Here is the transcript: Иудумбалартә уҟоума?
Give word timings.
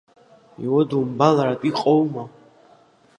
Иудумбалартә 0.63 1.65
уҟоума? 1.69 2.23